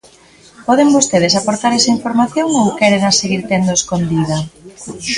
¿Poden 0.67 0.89
vostedes 0.97 1.33
aportar 1.35 1.71
esa 1.75 1.95
información 1.97 2.47
ou 2.61 2.75
quérena 2.79 3.17
seguir 3.19 3.41
tendo 3.51 3.71
escondida? 3.79 4.37